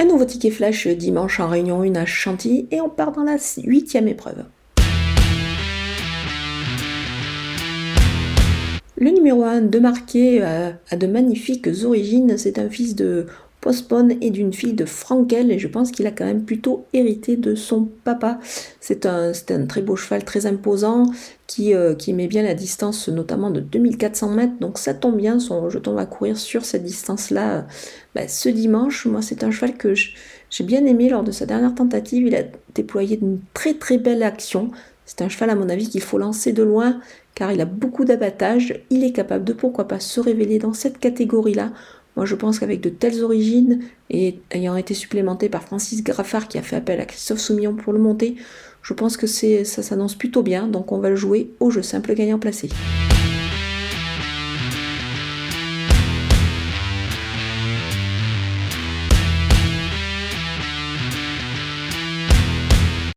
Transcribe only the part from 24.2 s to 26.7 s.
mètres. Donc ça tombe bien, son rejeton va courir sur